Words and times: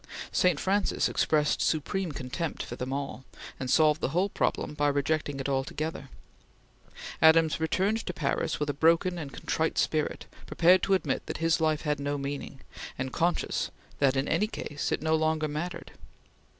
St. 0.31 0.59
Francis 0.59 1.07
expressed 1.07 1.61
supreme 1.61 2.11
contempt 2.11 2.63
for 2.63 2.75
them 2.75 2.91
all, 2.91 3.23
and 3.59 3.69
solved 3.69 4.01
the 4.01 4.09
whole 4.09 4.29
problem 4.29 4.73
by 4.73 4.87
rejecting 4.87 5.39
it 5.39 5.47
altogether. 5.47 6.09
Adams 7.21 7.59
returned 7.59 8.03
to 8.07 8.11
Paris 8.11 8.59
with 8.59 8.71
a 8.71 8.73
broken 8.73 9.19
and 9.19 9.31
contrite 9.31 9.77
spirit, 9.77 10.25
prepared 10.47 10.81
to 10.81 10.95
admit 10.95 11.27
that 11.27 11.37
his 11.37 11.61
life 11.61 11.81
had 11.81 11.99
no 11.99 12.17
meaning, 12.17 12.61
and 12.97 13.13
conscious 13.13 13.69
that 13.99 14.15
in 14.17 14.27
any 14.27 14.47
case 14.47 14.91
it 14.91 15.03
no 15.03 15.13
longer 15.15 15.47
mattered. 15.47 15.91